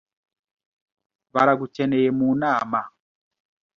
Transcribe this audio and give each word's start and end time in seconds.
Baragukeneye 1.33 2.07
mu 2.17 2.29
nama. 2.41 2.81